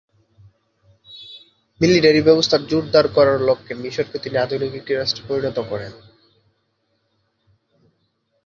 Military 1.81 2.21
ব্যবস্থা 2.21 2.57
জোরদার 2.69 3.05
করার 3.07 3.39
লক্ষ্যে 3.41 3.73
মিশরকে 3.75 4.17
তিনি 4.19 4.35
আধুনিক 4.37 4.71
একটি 4.75 4.91
রাষ্ট্রে 4.93 5.23
পরিণত 5.27 5.57
করেন। 5.69 5.91